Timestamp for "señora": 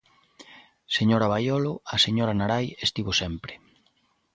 0.97-1.31, 2.05-2.37